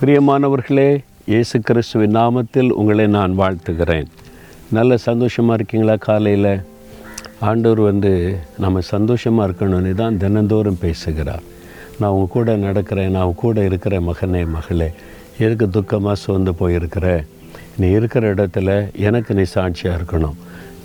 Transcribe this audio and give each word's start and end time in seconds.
பிரியமானவர்களே 0.00 1.04
இயேசு 1.26 1.60
கிறிஸ்துவின் 1.60 2.16
நாமத்தில் 2.16 2.70
உங்களை 2.70 3.06
நான் 3.06 3.38
வாழ்த்துகிறேன். 3.38 4.06
நல்ல 4.70 4.96
சந்தோஷமாக 4.96 5.54
இருக்கீங்களா 5.54 5.96
காலையில்? 5.96 6.60
ஆண்டவர் 7.40 7.80
வந்து 7.80 8.38
நம்ம 8.58 8.80
சந்தோஷமாக 8.80 9.52
இருக்கணும்னு 9.52 9.94
தான் 9.94 10.18
தினந்தோறும் 10.18 10.78
பேசுகிறார். 10.80 11.42
நான் 11.98 12.10
உங்கள் 12.10 12.28
கூட 12.28 12.56
நடக்கிறேன் 12.56 13.08
நான் 13.08 13.24
உங்க 13.24 13.40
கூட 13.40 13.64
இருக்கிற 13.64 14.00
மகனே 14.00 14.46
மகளே 14.46 14.92
எதுக்கு 15.38 15.66
துக்கமாக 15.66 16.12
சோர்ந்து 16.12 16.52
போயிருக்கிற? 16.52 17.26
நீ 17.76 17.90
இருக்கிற 17.90 18.34
இடத்துல 18.34 18.92
எனக்கு 18.92 19.34
நீ 19.34 19.42
சாட்சியாக 19.42 20.02
இருக்கணும். 20.02 20.34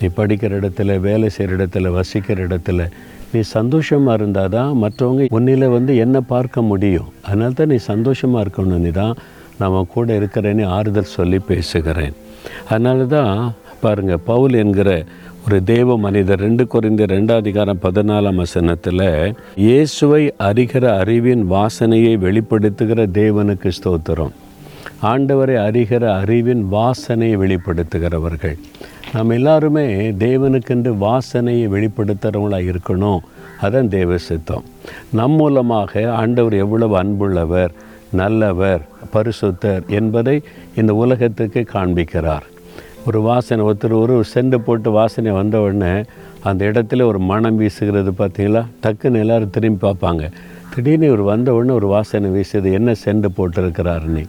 நீ 0.02 0.08
படிக்கிற 0.08 0.60
இடத்துல 0.62 1.00
வேலை 1.00 1.30
செய்கிற 1.30 1.66
இடத்துல 1.66 1.90
வசிக்கிற 1.90 2.48
இடத்துல 2.48 2.90
நீ 3.36 3.42
சந்தோஷமாக 3.58 4.18
இருந்தால் 4.20 4.54
தான் 4.58 4.72
மற்றவங்க 4.84 5.28
உன்னில் 5.38 5.74
வந்து 5.76 5.92
என்ன 6.06 6.18
பார்க்க 6.34 6.68
முடியும். 6.72 7.10
அதனால 7.28 7.58
தான் 7.60 7.72
நீ 7.74 7.80
சந்தோஷமாக 7.92 8.44
இருக்கணும்னு 8.46 8.94
தான் 9.02 9.16
நான் 9.60 9.92
கூட 9.94 10.08
இருக்கிறேன்னு 10.20 10.64
ஆறுதல் 10.78 11.14
சொல்லி 11.18 11.40
பேசுகிறேன். 11.52 12.16
அதனால 12.72 13.06
தான் 13.18 13.36
பாருங்கள் 13.84 14.26
பவுல் 14.32 14.56
என்கிற 14.64 14.90
ஒரு 15.46 15.58
தேவ 15.72 15.96
மனிதர் 16.06 16.42
ரெண்டு 16.46 16.64
குறைந்த 16.74 17.04
ரெண்டாம் 17.12 17.42
அதிகாரம் 17.42 17.82
பதினாலாம் 17.84 18.40
வசனத்தில் 18.42 19.04
இயேசுவை 19.66 20.22
அறிகிற 20.48 20.86
அறிவின் 21.02 21.44
வாசனையை 21.52 22.14
வெளிப்படுத்துகிற 22.24 23.02
தேவனுக்கு 23.20 23.72
ஸ்தோத்திரம். 23.80 24.34
ஆண்டவரை 25.12 25.58
அறிகிற 25.68 26.04
அறிவின் 26.22 26.64
வாசனையை 26.76 27.38
வெளிப்படுத்துகிறவர்கள். 27.44 28.58
நம்ம 29.14 29.34
எல்லாருமே 29.34 30.12
தேவனுக்கென்று 30.12 30.98
வாசனையை 30.98 31.68
வெளிப்படுத்துகிறவங்களாக 31.76 32.76
இருக்கணும். 32.76 33.20
அதான் 33.62 33.88
தேவ 33.88 34.18
சித்தம். 34.18 34.64
நம் 35.12 35.32
மூலமாக 35.32 36.14
ஆண்டவர் 36.14 36.54
எவ்வளவு 36.54 37.04
அன்புள்ளவர் 37.04 37.70
நல்லவர் 38.12 38.82
பரிசுத்தர் 39.14 39.88
என்பதை 39.88 40.42
இந்த 40.76 40.96
உலகத்துக்கு 40.96 41.66
காண்பிக்கிறார். 41.74 42.46
ஒரு 43.06 43.22
வாசனை 43.22 43.66
ஒருத்தர் 43.66 43.92
ஒரு 43.92 44.24
செண்டு 44.34 44.56
போட்டு 44.56 44.92
வாசனை 44.92 45.32
வந்த 45.32 45.60
உடனே 45.60 46.04
அந்த 46.44 46.66
இடத்துல 46.66 47.02
ஒரு 47.02 47.20
மனம் 47.20 47.60
வீசுகிறது 47.60 48.12
பார்த்தீங்களா? 48.18 48.66
டக்குன்னு 48.84 49.20
எல்லாரும் 49.20 49.50
திரும்பி 49.50 49.88
பார்ப்பாங்க. 49.88 50.32
திடீர்னு 50.76 51.06
இவர் 51.06 51.22
வந்த 51.22 51.54
உடனே 51.54 51.72
ஒரு 51.72 51.88
வாசனை 51.88 52.30
வீசுது 52.30 52.72
என்ன 52.72 52.94
செண்டு 53.06 53.26
போட்டிருக்கிறாருன்னு 53.38 54.26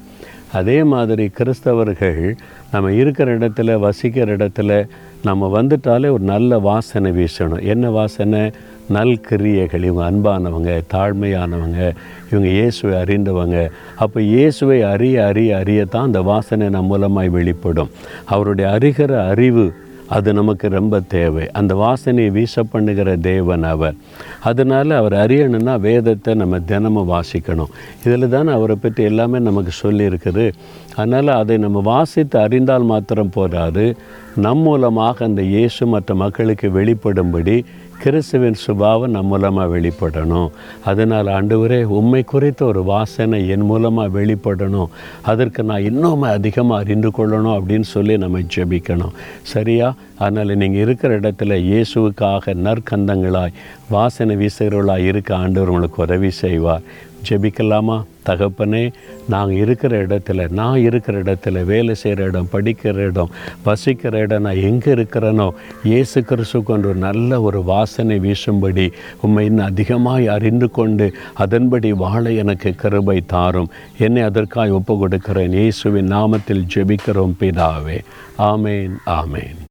அதே 0.52 0.84
மாதிரி 0.84 1.30
கிறிஸ்தவர்கள் 1.38 2.36
நம்ம 2.72 2.92
இருக்கிற 2.92 3.38
இடத்துல 3.38 3.78
வசிக்கிற 3.78 4.36
இடத்துல 4.36 4.88
நம்ம 5.22 5.62
வந்துட்டாலே 5.62 6.10
ஒரு 6.10 6.18
நல்ல 6.18 6.58
வாசனை 6.58 7.10
வீசணும். 7.10 7.62
என்ன 7.62 7.90
வாசனை? 7.90 8.50
நல் 8.88 9.20
கிரியைகள். 9.20 9.82
இவங்க 9.82 10.30
அன்பானவங்க 10.30 10.80
தாழ்மையானவங்க 10.94 11.94
இவங்க 12.30 12.48
இயேசுவை 12.48 13.02
அறிந்தவங்க. 13.02 13.70
அப்போ 13.96 14.22
இயேசுவை 14.22 14.82
அறிய 14.82 15.26
அறிய 15.26 15.56
அறியத்தான் 15.56 16.02
அந்த 16.02 16.22
வாசனை 16.22 16.68
நம் 16.68 16.92
மூலமாய் 16.92 17.30
வெளிப்படும். 17.30 17.90
அவருடைய 18.24 18.70
அறிகிற 18.70 19.28
அறிவு 19.28 19.72
அது 20.08 20.32
நமக்கு 20.32 20.68
ரொம்ப 20.68 21.00
தேவை. 21.00 21.50
அந்த 21.50 21.74
வாசனையை 21.74 22.30
வீச 22.30 22.62
பண்ணுகிற 22.62 23.16
தேவன் 23.16 23.62
அவர். 23.62 23.94
அதனால் 24.40 24.90
அவர் 24.90 25.12
அறியணும்னா 25.12 25.80
வேதத்தை 25.80 26.34
நம்ம 26.34 26.60
தினமும் 26.60 27.10
வாசிக்கணும். 27.10 27.72
இதில் 28.04 28.28
தான் 28.28 28.46
அவரை 28.46 28.76
பற்றி 28.76 29.02
எல்லாமே 29.04 29.38
நமக்கு 29.38 29.70
சொல்லியிருக்குது. 29.82 30.52
அதனால் 30.94 31.28
அதை 31.28 31.56
நம்ம 31.56 31.80
வாசித்து 31.80 32.38
அறிந்தால் 32.38 32.82
மாத்திரம் 32.82 33.30
போதாது. 33.30 33.96
நம் 34.44 34.58
மூலமாக 34.58 35.24
அந்த 35.24 35.42
இயேசு 35.42 35.86
மற்ற 35.86 36.14
மக்களுக்கு 36.14 36.68
வெளிப்படும்படி 36.70 37.64
கிறிஸ்துவின் 38.02 38.58
சுபாவம் 38.64 39.10
நம் 39.10 39.26
மூலமாக 39.26 39.78
வெளிப்படணும். 39.78 40.50
அதனால் 40.84 41.26
ஆண்டவரே 41.26 41.78
உண்மை 41.98 42.22
குறித்த 42.22 42.64
ஒரு 42.64 42.82
வாசனை 42.84 43.48
என் 43.48 43.64
மூலமாக 43.70 44.20
வெளிப்படணும். 44.20 44.92
அதற்கு 45.22 45.62
நான் 45.62 45.82
இன்னும் 45.82 46.22
அதிகமாக 46.22 46.82
அறிந்து 46.82 47.10
கொள்ளணும் 47.18 47.56
அப்படின்னு 47.58 47.88
சொல்லி 47.94 48.16
நம்ம 48.16 48.42
ஜெபிக்கணும். 48.56 49.16
சரியா? 49.42 49.94
அதனால் 50.18 50.56
நீங்கள் 50.56 50.80
இருக்கிற 50.80 51.18
இடத்துல 51.20 51.58
இயேசுவுக்காக 51.70 52.54
நற்கந்தங்களாய் 52.66 53.56
வாசனை 53.88 54.36
வீசுகிறவர்களாக 54.36 54.98
இருக்க 54.98 55.36
ஆண்டவர் 55.36 55.68
உங்களுக்கு 55.68 56.02
உதவி 56.02 56.30
செய்வார். 56.30 56.82
ஜெபிக்கலாமா 57.28 58.02
தகப்பனே 58.26 58.92
நாங்கள் 59.28 59.56
இருக்கிற 59.56 60.06
இடத்துல 60.06 60.48
நான் 60.48 60.78
இருக்கிற 60.78 61.22
இடத்துல 61.22 61.64
வேலை 61.64 61.94
செய்கிற 61.94 62.24
இடம் 62.24 62.48
படிக்கிற 62.52 62.94
இடம் 62.94 63.30
வசிக்கிற 63.64 64.18
இடம் 64.18 64.42
நான் 64.42 64.62
எங்கே 64.70 64.92
இருக்கிறேனோ 64.92 65.50
இயேசு 65.84 66.20
கிறிஸ்துக்கு 66.20 66.74
ஒரு 66.76 66.94
நல்ல 66.94 67.40
ஒரு 67.40 67.62
வாசனை 67.62 68.18
வீசும்படி 68.18 68.92
உண்மை 69.20 69.44
இன்னும் 69.46 69.64
அதிகமாய் 69.64 70.28
அறிந்து 70.28 70.70
கொண்டு 70.70 71.14
அதன்படி 71.34 71.92
வாழ 71.92 72.32
எனக்கு 72.32 72.74
கருபை 72.82 73.26
தாரும். 73.26 73.70
என்னை 73.98 74.22
அதற்காக 74.22 74.72
ஒப்பு 74.72 74.98
கொடுக்கிறேன் 74.98 75.52
இயேசுவின் 75.52 76.12
நாமத்தில் 76.12 76.66
ஜெபிக்கிறோம் 76.74 77.36
பிதாவே. 77.40 77.98
ஆமேன் 78.38 78.94
ஆமேன். 79.06 79.56